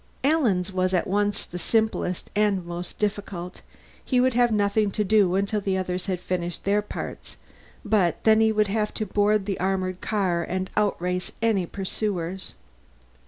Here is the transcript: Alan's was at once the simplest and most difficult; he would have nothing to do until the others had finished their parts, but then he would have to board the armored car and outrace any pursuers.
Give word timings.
Alan's 0.23 0.73
was 0.73 0.95
at 0.95 1.05
once 1.05 1.45
the 1.45 1.59
simplest 1.59 2.31
and 2.35 2.65
most 2.65 2.97
difficult; 2.97 3.61
he 4.03 4.19
would 4.19 4.33
have 4.33 4.49
nothing 4.51 4.89
to 4.89 5.03
do 5.03 5.35
until 5.35 5.61
the 5.61 5.77
others 5.77 6.07
had 6.07 6.19
finished 6.19 6.63
their 6.63 6.81
parts, 6.81 7.37
but 7.85 8.17
then 8.23 8.39
he 8.41 8.51
would 8.51 8.65
have 8.65 8.91
to 8.95 9.05
board 9.05 9.45
the 9.45 9.59
armored 9.59 10.01
car 10.01 10.43
and 10.43 10.71
outrace 10.75 11.31
any 11.39 11.67
pursuers. 11.67 12.55